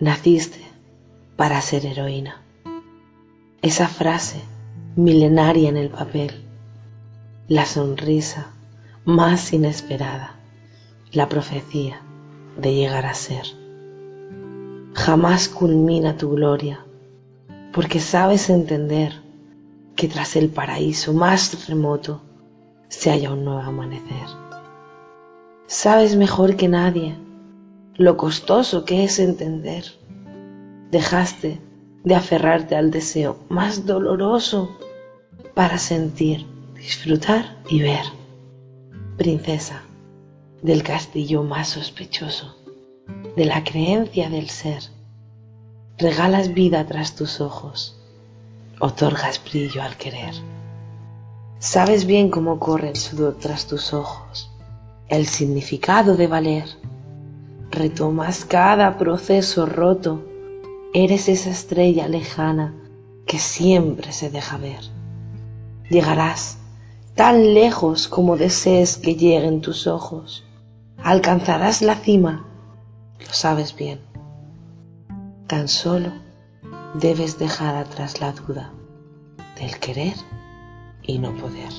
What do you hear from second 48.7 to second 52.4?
otorgas brillo al querer. Sabes bien